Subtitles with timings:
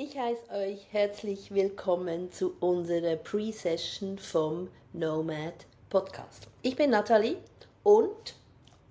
[0.00, 6.46] Ich heiße euch herzlich willkommen zu unserer Pre-Session vom Nomad Podcast.
[6.62, 7.38] Ich bin Nathalie
[7.82, 8.36] und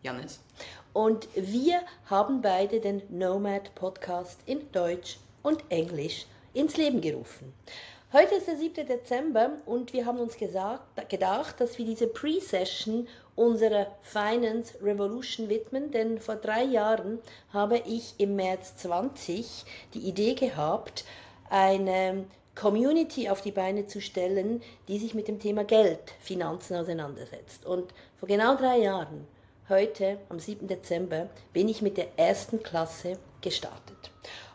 [0.03, 0.41] Janis.
[0.91, 7.53] Und wir haben beide den Nomad Podcast in Deutsch und Englisch ins Leben gerufen.
[8.13, 8.87] Heute ist der 7.
[8.87, 13.05] Dezember und wir haben uns gesagt, gedacht, dass wir diese Pre-Session
[13.35, 17.19] unserer Finance Revolution widmen, denn vor drei Jahren
[17.51, 21.03] habe ich im März 20 die Idee gehabt,
[21.49, 22.23] eine
[22.55, 27.65] Community auf die Beine zu stellen, die sich mit dem Thema Geld, Finanzen auseinandersetzt.
[27.65, 29.27] Und vor genau drei Jahren,
[29.67, 30.65] heute am 7.
[30.69, 34.11] Dezember, bin ich mit der ersten Klasse gestartet.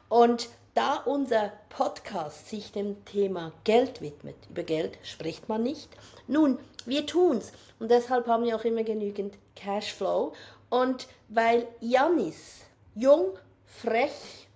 [0.08, 5.88] Und da unser Podcast sich dem Thema Geld widmet, über Geld spricht man nicht.
[6.26, 10.32] Nun, wir tun's und deshalb haben wir auch immer genügend Cashflow.
[10.70, 12.62] Und weil Janis
[12.94, 14.48] jung, frech,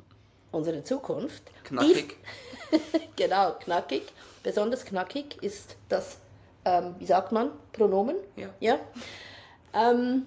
[0.53, 2.17] unsere Zukunft, knackig,
[3.17, 4.03] genau knackig,
[4.43, 6.19] besonders knackig ist das,
[6.65, 8.79] ähm, wie sagt man, Pronomen, ja, ja?
[9.75, 10.27] Ähm,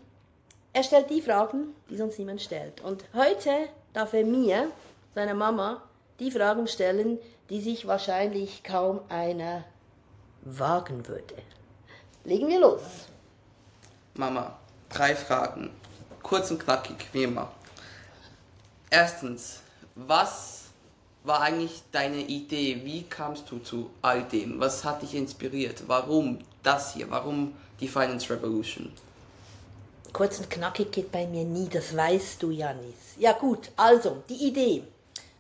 [0.72, 2.82] er stellt die Fragen, die sonst niemand stellt.
[2.82, 4.72] Und heute darf er mir
[5.20, 5.81] seiner Mama
[6.20, 9.66] die Fragen stellen, die sich wahrscheinlich kaum einer
[10.44, 11.36] wagen würde.
[12.23, 12.81] Legen wir los.
[14.14, 15.72] Mama, drei Fragen.
[16.23, 17.52] Kurz und knackig, wie immer.
[18.89, 19.59] Erstens,
[19.95, 20.64] was
[21.26, 22.81] war eigentlich deine Idee?
[22.86, 24.59] Wie kamst du zu all dem?
[24.59, 25.83] Was hat dich inspiriert?
[25.88, 27.09] Warum das hier?
[27.11, 28.92] Warum die Finance Revolution?
[30.14, 32.95] Kurz und knackig geht bei mir nie, das weißt du, Janis.
[33.17, 34.83] Ja gut, also die Idee.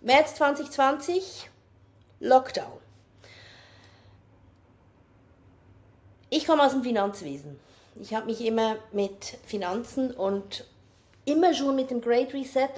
[0.01, 1.49] März 2020,
[2.21, 2.79] Lockdown.
[6.29, 7.59] Ich komme aus dem Finanzwesen.
[7.99, 10.65] Ich habe mich immer mit Finanzen und
[11.25, 12.69] immer schon mit dem Great Reset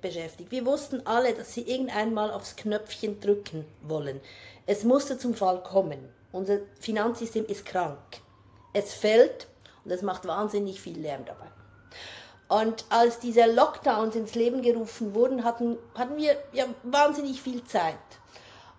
[0.00, 0.52] beschäftigt.
[0.52, 4.20] Wir wussten alle, dass sie irgendwann mal aufs Knöpfchen drücken wollen.
[4.66, 5.98] Es musste zum Fall kommen.
[6.30, 7.98] Unser Finanzsystem ist krank.
[8.72, 9.48] Es fällt
[9.84, 11.48] und es macht wahnsinnig viel Lärm dabei.
[12.48, 17.94] Und als diese Lockdowns ins Leben gerufen wurden, hatten, hatten wir ja wahnsinnig viel Zeit.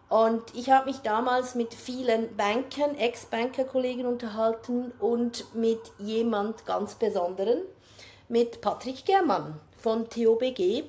[0.10, 7.62] Und ich habe mich damals mit vielen Bankern, Ex-Banker-Kollegen unterhalten und mit jemand ganz Besonderen,
[8.28, 10.86] mit Patrick Germann von TOBG.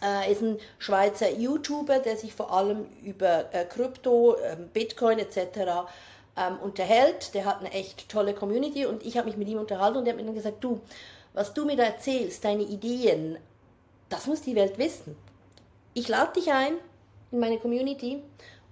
[0.00, 5.38] Er ist ein Schweizer YouTuber, der sich vor allem über äh, Krypto, äh, Bitcoin etc.
[6.36, 7.34] Ähm, unterhält.
[7.34, 10.12] Der hat eine echt tolle Community und ich habe mich mit ihm unterhalten und er
[10.12, 10.80] hat mir dann gesagt, du,
[11.38, 13.38] was du mir da erzählst, deine Ideen,
[14.08, 15.14] das muss die Welt wissen.
[15.94, 16.74] Ich lade dich ein
[17.30, 18.20] in meine Community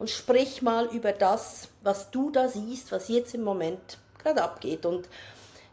[0.01, 4.85] und sprich mal über das, was du da siehst, was jetzt im Moment gerade abgeht.
[4.85, 5.09] Und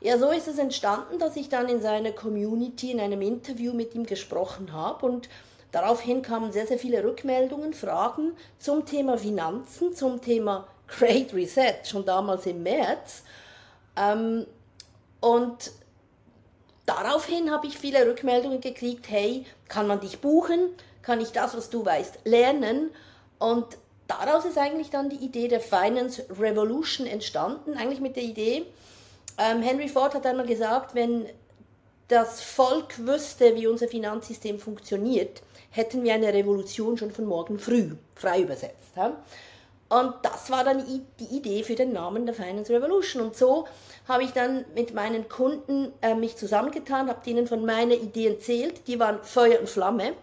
[0.01, 3.95] ja, so ist es entstanden, dass ich dann in seiner Community in einem Interview mit
[3.95, 5.29] ihm gesprochen habe und
[5.71, 12.05] daraufhin kamen sehr, sehr viele Rückmeldungen, Fragen zum Thema Finanzen, zum Thema Great Reset, schon
[12.05, 13.23] damals im März.
[13.97, 14.45] Ähm,
[15.21, 15.71] und
[16.85, 20.69] daraufhin habe ich viele Rückmeldungen gekriegt, hey, kann man dich buchen?
[21.01, 22.91] Kann ich das, was du weißt, lernen?
[23.39, 23.65] Und
[24.07, 28.65] daraus ist eigentlich dann die Idee der Finance Revolution entstanden, eigentlich mit der Idee,
[29.37, 31.25] ähm, Henry Ford hat einmal gesagt, wenn
[32.07, 37.95] das Volk wüsste, wie unser Finanzsystem funktioniert, hätten wir eine Revolution schon von morgen früh,
[38.15, 38.91] frei übersetzt.
[38.95, 39.17] Ja?
[39.89, 40.83] Und das war dann
[41.19, 43.21] die Idee für den Namen der Finance Revolution.
[43.21, 43.67] Und so
[44.07, 48.87] habe ich dann mit meinen Kunden äh, mich zusammengetan, habe denen von meiner Idee erzählt.
[48.87, 50.13] Die waren Feuer und Flamme.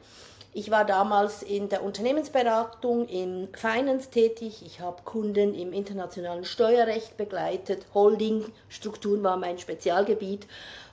[0.53, 4.63] Ich war damals in der Unternehmensberatung im Finance tätig.
[4.67, 7.87] Ich habe Kunden im internationalen Steuerrecht begleitet.
[7.95, 10.49] Holdingstrukturen war mein Spezialgebiet.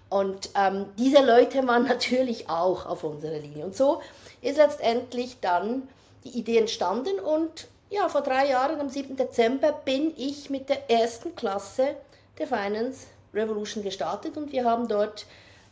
[0.10, 3.66] Und ähm, diese Leute waren natürlich auch auf unserer Linie.
[3.66, 4.02] Und so
[4.42, 5.90] ist letztendlich dann
[6.24, 9.16] die Idee entstanden und ja, vor drei Jahren, am 7.
[9.16, 11.96] Dezember, bin ich mit der ersten Klasse
[12.38, 15.26] der Finance Revolution gestartet und wir haben dort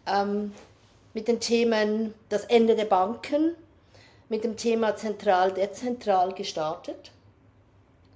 [0.05, 0.53] ähm,
[1.13, 3.55] mit den Themen das Ende der Banken,
[4.29, 7.11] mit dem Thema zentral-dezentral gestartet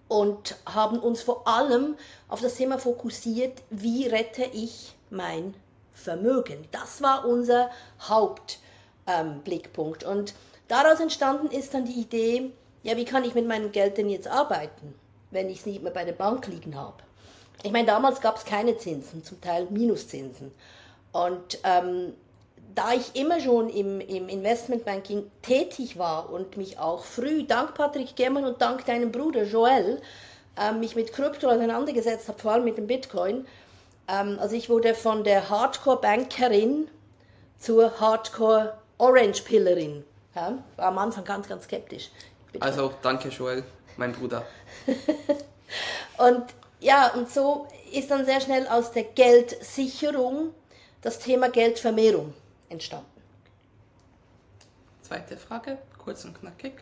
[0.08, 1.96] und haben uns vor allem
[2.28, 5.54] auf das Thema fokussiert, wie rette ich mein
[5.94, 6.68] Vermögen.
[6.72, 7.70] Das war unser
[8.02, 10.04] Hauptblickpunkt.
[10.04, 10.34] Ähm, und
[10.68, 12.52] daraus entstanden ist dann die Idee,
[12.84, 14.94] ja, wie kann ich mit meinem Geld denn jetzt arbeiten,
[15.32, 16.98] wenn ich es nicht mehr bei der Bank liegen habe?
[17.64, 20.52] Ich meine, damals gab es keine Zinsen, zum Teil Minuszinsen.
[21.12, 22.14] Und ähm,
[22.74, 28.16] da ich immer schon im, im Investmentbanking tätig war und mich auch früh, dank Patrick
[28.16, 30.02] Gemmen und dank deinem Bruder Joel,
[30.58, 33.46] äh, mich mit Krypto auseinandergesetzt habe, vor allem mit dem Bitcoin,
[34.08, 36.88] ähm, also ich wurde von der Hardcore-Bankerin
[37.58, 40.06] zur Hardcore-Orange-Pillerin.
[40.36, 42.12] Ja, war am Anfang ganz, ganz skeptisch
[42.52, 42.62] Bitcoin.
[42.62, 43.64] Also danke Joel,
[43.98, 44.46] mein Bruder.
[46.18, 46.46] und
[46.80, 50.54] ja, und so ist dann sehr schnell aus der Geldsicherung
[51.02, 52.34] das Thema Geldvermehrung
[52.70, 53.06] entstanden.
[55.02, 56.74] Zweite Frage, kurz und knackig.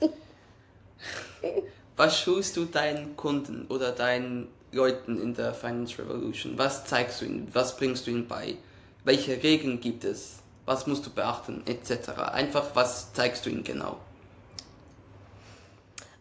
[1.96, 6.56] Was schulst du deinen Kunden oder deinen Leuten in der Finance Revolution?
[6.56, 7.48] Was zeigst du ihnen?
[7.52, 8.56] Was bringst du ihnen bei?
[9.04, 10.36] Welche Regeln gibt es?
[10.64, 11.62] Was musst du beachten?
[11.66, 12.08] Etc.
[12.18, 13.98] Einfach, was zeigst du ihnen genau?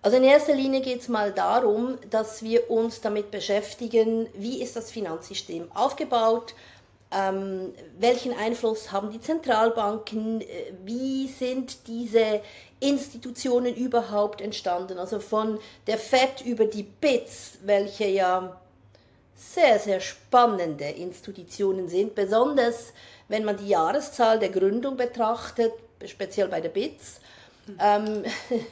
[0.01, 4.75] Also in erster Linie geht es mal darum, dass wir uns damit beschäftigen, wie ist
[4.75, 6.55] das Finanzsystem aufgebaut,
[7.11, 10.45] ähm, welchen Einfluss haben die Zentralbanken, äh,
[10.85, 12.41] wie sind diese
[12.79, 18.59] Institutionen überhaupt entstanden, also von der FED über die BITS, welche ja
[19.35, 22.93] sehr, sehr spannende Institutionen sind, besonders
[23.27, 25.73] wenn man die Jahreszahl der Gründung betrachtet,
[26.05, 27.19] speziell bei der BITS.
[27.67, 27.77] Mhm.
[27.79, 28.23] Ähm,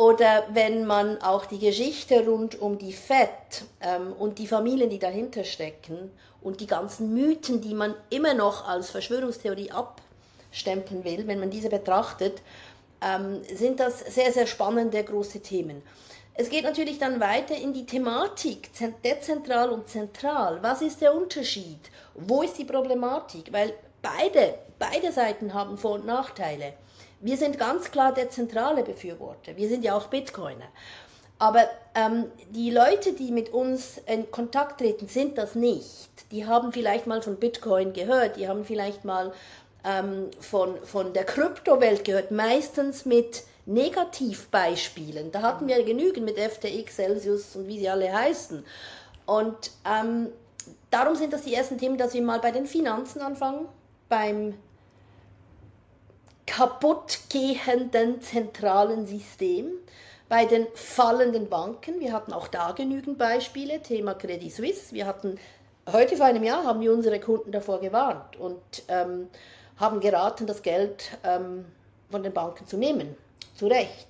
[0.00, 4.98] Oder wenn man auch die Geschichte rund um die FED ähm, und die Familien, die
[4.98, 6.10] dahinter stecken
[6.40, 11.68] und die ganzen Mythen, die man immer noch als Verschwörungstheorie abstempeln will, wenn man diese
[11.68, 12.40] betrachtet,
[13.02, 15.82] ähm, sind das sehr, sehr spannende große Themen.
[16.32, 18.70] Es geht natürlich dann weiter in die Thematik,
[19.04, 20.62] dezentral und zentral.
[20.62, 21.90] Was ist der Unterschied?
[22.14, 23.52] Wo ist die Problematik?
[23.52, 26.72] Weil beide, beide Seiten haben Vor- und Nachteile.
[27.20, 29.56] Wir sind ganz klar der zentrale Befürworter.
[29.56, 30.68] Wir sind ja auch Bitcoiner.
[31.38, 31.64] Aber
[31.94, 36.10] ähm, die Leute, die mit uns in Kontakt treten, sind das nicht.
[36.32, 39.32] Die haben vielleicht mal von Bitcoin gehört, die haben vielleicht mal
[39.84, 45.32] ähm, von, von der Kryptowelt gehört, meistens mit Negativbeispielen.
[45.32, 48.64] Da hatten wir genügend mit FTX, Celsius und wie sie alle heißen.
[49.26, 50.28] Und ähm,
[50.90, 53.66] darum sind das die ersten Themen, dass wir mal bei den Finanzen anfangen,
[54.08, 54.54] beim
[56.50, 59.70] kaputtgehenden zentralen System,
[60.28, 62.00] bei den fallenden Banken.
[62.00, 64.92] Wir hatten auch da genügend Beispiele, Thema Credit Suisse.
[64.92, 65.38] Wir hatten
[65.90, 69.28] heute vor einem Jahr haben wir unsere Kunden davor gewarnt und ähm,
[69.76, 71.66] haben geraten, das Geld ähm,
[72.10, 73.14] von den Banken zu nehmen.
[73.54, 74.08] Zu Recht.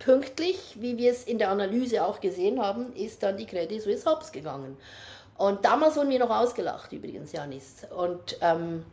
[0.00, 4.08] Pünktlich, wie wir es in der Analyse auch gesehen haben, ist dann die Credit Suisse
[4.08, 4.76] hops gegangen.
[5.36, 7.86] Und damals wurden wir noch ausgelacht, übrigens, Janis.
[7.96, 8.84] Und ähm,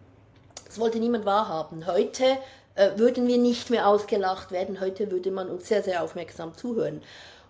[0.65, 1.87] das wollte niemand wahrhaben.
[1.87, 2.37] Heute
[2.75, 4.79] äh, würden wir nicht mehr ausgelacht werden.
[4.79, 7.01] Heute würde man uns sehr, sehr aufmerksam zuhören.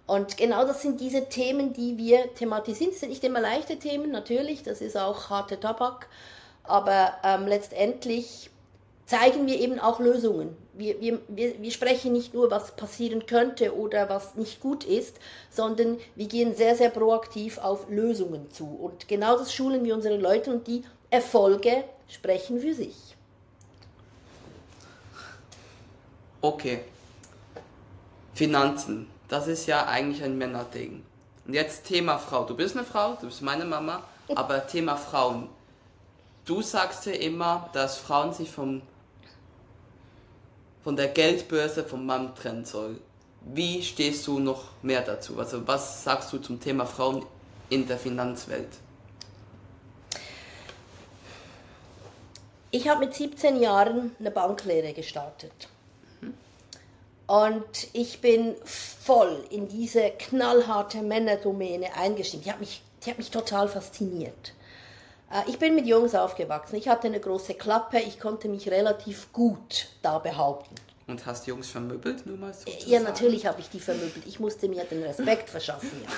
[0.07, 2.91] Und genau das sind diese Themen, die wir thematisieren.
[2.91, 6.07] Das sind nicht immer leichte Themen, natürlich, das ist auch harte Tabak,
[6.63, 8.51] aber ähm, letztendlich
[9.07, 10.55] zeigen wir eben auch Lösungen.
[10.73, 15.17] Wir, wir, wir, wir sprechen nicht nur, was passieren könnte oder was nicht gut ist,
[15.49, 18.65] sondern wir gehen sehr, sehr proaktiv auf Lösungen zu.
[18.65, 22.95] Und genau das schulen wir unsere Leute und die Erfolge sprechen für sich.
[26.45, 26.81] Okay.
[28.35, 31.03] Finanzen, das ist ja eigentlich ein Männerding.
[31.47, 32.43] Und jetzt Thema Frau.
[32.43, 34.03] Du bist eine Frau, du bist meine Mama,
[34.35, 35.49] aber Thema Frauen.
[36.45, 38.83] Du sagst ja immer, dass Frauen sich vom,
[40.83, 42.99] von der Geldbörse vom Mann trennen sollen.
[43.41, 45.39] Wie stehst du noch mehr dazu?
[45.39, 47.25] Also was sagst du zum Thema Frauen
[47.71, 48.69] in der Finanzwelt?
[52.69, 55.69] Ich habe mit 17 Jahren eine Banklehre gestartet.
[57.27, 62.43] Und ich bin voll in diese knallharte Männerdomäne eingestiegen.
[62.43, 64.53] Die hat mich, die hat mich total fasziniert.
[65.31, 66.75] Äh, ich bin mit Jungs aufgewachsen.
[66.75, 67.99] Ich hatte eine große Klappe.
[67.99, 70.75] Ich konnte mich relativ gut da behaupten.
[71.07, 74.25] Und hast Jungs vermöbelt, nur mal so Ja, natürlich habe ich die vermöbelt.
[74.25, 75.91] Ich musste mir den Respekt verschaffen.
[76.03, 76.09] Ja.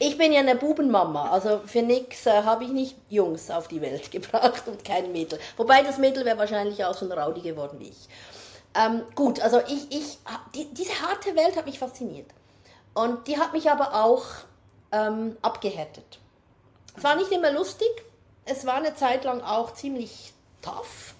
[0.00, 3.80] Ich bin ja eine Bubenmama, also für nichts äh, habe ich nicht Jungs auf die
[3.80, 5.38] Welt gebracht und kein Mädel.
[5.56, 8.08] Wobei das Mädel wäre wahrscheinlich auch so ein Rowdy geworden wie ich.
[8.78, 10.18] Ähm, gut, also ich, ich,
[10.54, 12.30] die, diese harte Welt hat mich fasziniert.
[12.94, 14.24] Und die hat mich aber auch
[14.92, 16.20] ähm, abgehärtet.
[16.96, 17.88] Es war nicht immer lustig,
[18.44, 20.32] es war eine Zeit lang auch ziemlich
[20.62, 21.14] tough.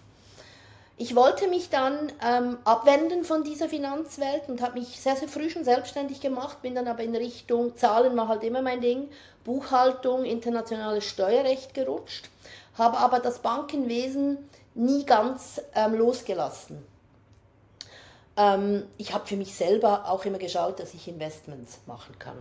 [0.96, 5.48] Ich wollte mich dann ähm, abwenden von dieser Finanzwelt und habe mich sehr, sehr früh
[5.48, 9.08] schon selbstständig gemacht, bin dann aber in Richtung Zahlen war halt immer mein Ding,
[9.44, 12.28] Buchhaltung, internationales Steuerrecht gerutscht,
[12.76, 14.38] habe aber das Bankenwesen
[14.74, 16.84] nie ganz ähm, losgelassen.
[18.38, 22.38] Ähm, ich habe für mich selber auch immer geschaut, dass ich Investments machen kann.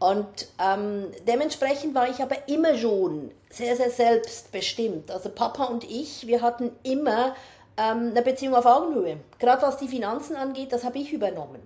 [0.00, 5.10] Und ähm, dementsprechend war ich aber immer schon sehr, sehr selbstbestimmt.
[5.10, 7.36] Also Papa und ich, wir hatten immer
[7.76, 9.18] ähm, eine Beziehung auf Augenhöhe.
[9.38, 11.60] Gerade was die Finanzen angeht, das habe ich übernommen.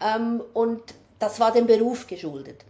[0.00, 0.82] Ähm, und
[1.18, 2.64] das war dem Beruf geschuldet.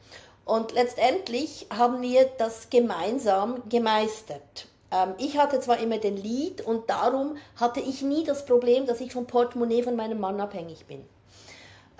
[0.44, 4.66] Und letztendlich haben wir das gemeinsam gemeistert.
[4.90, 9.00] Ähm, ich hatte zwar immer den Lead und darum hatte ich nie das Problem, dass
[9.00, 11.04] ich vom Portemonnaie von meinem Mann abhängig bin.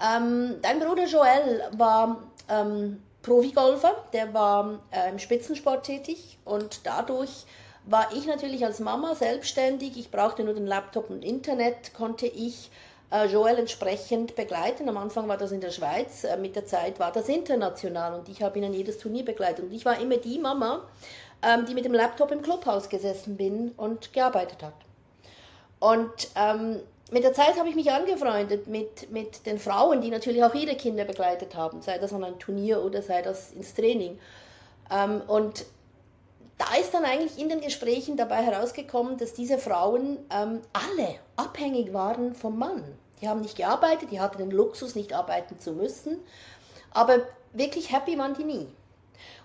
[0.00, 7.46] Ähm, dein Bruder Joel war ähm, Profigolfer, der war äh, im Spitzensport tätig und dadurch
[7.84, 9.96] war ich natürlich als Mama selbstständig.
[9.96, 12.70] Ich brauchte nur den Laptop und Internet, konnte ich
[13.10, 14.88] äh, Joel entsprechend begleiten.
[14.88, 18.28] Am Anfang war das in der Schweiz, äh, mit der Zeit war das international und
[18.28, 19.64] ich habe ihn an jedes Turnier begleitet.
[19.64, 20.86] Und ich war immer die Mama,
[21.42, 24.74] ähm, die mit dem Laptop im Clubhaus gesessen bin und gearbeitet hat.
[25.80, 26.80] Und ähm,
[27.10, 30.76] mit der Zeit habe ich mich angefreundet mit, mit den Frauen, die natürlich auch ihre
[30.76, 34.18] Kinder begleitet haben, sei das an ein Turnier oder sei das ins Training.
[34.90, 35.64] Ähm, und
[36.58, 41.92] da ist dann eigentlich in den Gesprächen dabei herausgekommen, dass diese Frauen ähm, alle abhängig
[41.92, 42.82] waren vom Mann.
[43.20, 46.18] Die haben nicht gearbeitet, die hatten den Luxus, nicht arbeiten zu müssen,
[46.90, 47.20] aber
[47.52, 48.66] wirklich happy waren die nie.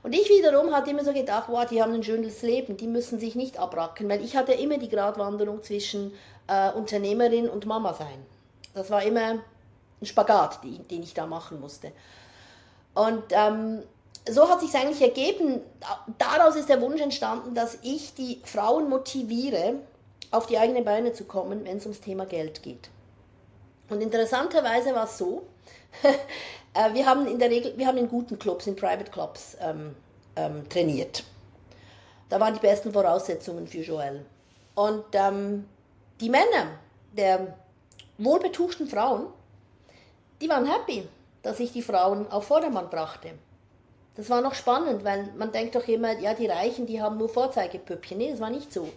[0.03, 3.19] Und ich wiederum hatte immer so gedacht, wow, die haben ein schönes Leben, die müssen
[3.19, 6.13] sich nicht abracken, weil ich hatte immer die Gratwanderung zwischen
[6.47, 8.25] äh, Unternehmerin und Mama sein.
[8.73, 9.39] Das war immer
[10.01, 11.91] ein Spagat, die, den ich da machen musste.
[12.93, 13.83] Und ähm,
[14.29, 15.61] so hat sich eigentlich ergeben,
[16.17, 19.75] daraus ist der Wunsch entstanden, dass ich die Frauen motiviere,
[20.31, 22.89] auf die eigenen Beine zu kommen, wenn es ums Thema Geld geht.
[23.89, 25.43] Und interessanterweise war es so,
[26.73, 29.95] äh, wir haben in der Regel, wir haben in guten Clubs, in Private Clubs ähm,
[30.35, 31.23] ähm, trainiert.
[32.29, 34.25] Da waren die besten Voraussetzungen für Joel.
[34.75, 35.65] Und ähm,
[36.19, 36.79] die Männer
[37.15, 37.55] der
[38.17, 39.27] wohlbetuchten Frauen,
[40.41, 41.07] die waren happy,
[41.43, 43.31] dass ich die Frauen auf Vordermann brachte.
[44.15, 47.29] Das war noch spannend, weil man denkt doch immer, ja, die Reichen, die haben nur
[47.29, 48.17] Vorzeigepüppchen.
[48.17, 48.89] Nee, das war nicht so.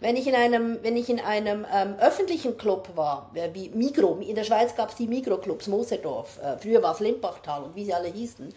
[0.00, 4.34] Wenn ich in einem, wenn ich in einem ähm, öffentlichen Club war, wie Migro, in
[4.34, 7.92] der Schweiz gab es die Migro-Clubs, Moserdorf, äh, früher war es Limpachtal und wie sie
[7.92, 8.54] alle hießen,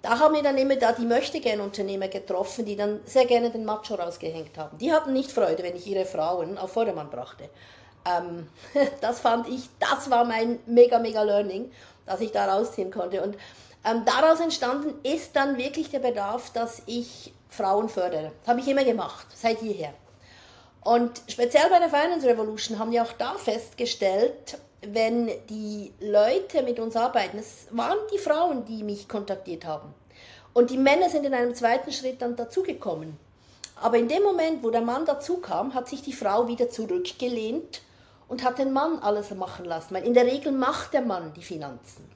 [0.00, 3.94] da haben wir dann immer da die Möchtegern-Unternehmer getroffen, die dann sehr gerne den Macho
[3.94, 4.78] rausgehängt haben.
[4.78, 7.50] Die hatten nicht Freude, wenn ich ihre Frauen auf Vordermann brachte.
[8.06, 8.48] Ähm,
[9.02, 11.70] das fand ich, das war mein mega, mega Learning,
[12.06, 13.22] dass ich da rausziehen konnte.
[13.22, 13.36] Und
[13.84, 18.32] ähm, daraus entstanden ist dann wirklich der Bedarf, dass ich Frauen fördere.
[18.40, 19.92] Das habe ich immer gemacht, seit jeher.
[20.82, 26.80] Und speziell bei der Finance Revolution haben wir auch da festgestellt, wenn die Leute mit
[26.80, 29.94] uns arbeiten, es waren die Frauen, die mich kontaktiert haben.
[30.54, 33.18] Und die Männer sind in einem zweiten Schritt dann dazugekommen.
[33.76, 37.82] Aber in dem Moment, wo der Mann dazukam, hat sich die Frau wieder zurückgelehnt
[38.28, 39.94] und hat den Mann alles machen lassen.
[39.94, 42.10] Weil in der Regel macht der Mann die Finanzen.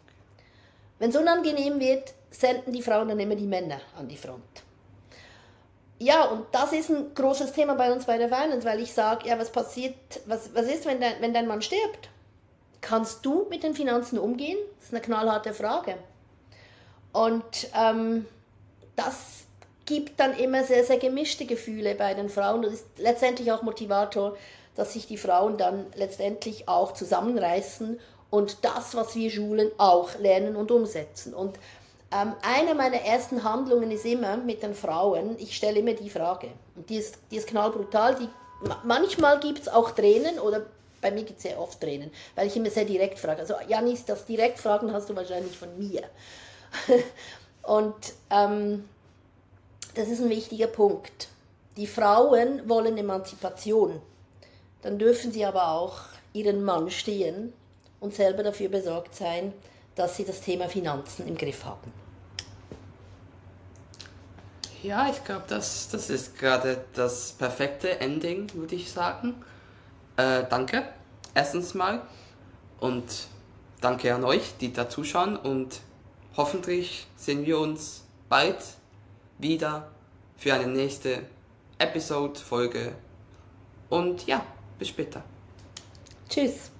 [0.99, 4.63] Wenn es unangenehm wird, senden die Frauen dann immer die Männer an die Front.
[5.99, 9.29] Ja, und das ist ein großes Thema bei uns bei der Finance, weil ich sage,
[9.29, 9.95] ja, was passiert,
[10.27, 12.09] was, was ist, wenn dein, wenn dein Mann stirbt?
[12.81, 14.59] Kannst du mit den Finanzen umgehen?
[14.77, 15.97] Das ist eine knallharte Frage.
[17.13, 18.27] Und ähm,
[18.97, 19.45] das
[19.87, 22.63] gibt dann immer sehr, sehr gemischte Gefühle bei den Frauen.
[22.63, 24.37] Das ist letztendlich auch Motivator,
[24.75, 30.57] dass sich die Frauen dann letztendlich auch zusammenreißen und das, was wir schulen, auch lernen
[30.57, 31.35] und umsetzen.
[31.35, 31.57] Und
[32.15, 36.49] ähm, eine meiner ersten Handlungen ist immer mit den Frauen, ich stelle immer die Frage.
[36.77, 38.15] Und die ist, die ist knallbrutal.
[38.15, 38.29] Die,
[38.85, 40.67] manchmal gibt es auch Tränen oder
[41.01, 43.41] bei mir gibt es sehr oft Tränen, weil ich immer sehr direkt frage.
[43.41, 46.03] Also Janis, das Direktfragen hast du wahrscheinlich von mir.
[47.63, 48.89] Und ähm,
[49.95, 51.29] das ist ein wichtiger Punkt.
[51.77, 54.01] Die Frauen wollen Emanzipation.
[54.83, 55.99] Dann dürfen sie aber auch
[56.33, 57.53] ihren Mann stehen
[58.01, 59.53] und selber dafür besorgt sein,
[59.95, 62.04] dass sie das Thema Finanzen im Griff haben.
[64.85, 69.35] Ja, ich glaube, das, das ist gerade das perfekte Ending, würde ich sagen.
[70.19, 70.85] Äh, danke,
[71.33, 72.03] erstens mal.
[72.81, 73.29] Und
[73.81, 75.39] danke an euch, die da zuschauen.
[75.39, 75.81] Und
[76.37, 78.59] hoffentlich sehen wir uns bald
[79.39, 79.89] wieder
[80.37, 81.23] für eine nächste
[81.79, 82.93] Episode-Folge.
[83.89, 84.45] Und ja,
[84.79, 85.25] bis später.
[86.29, 86.74] Tschüss.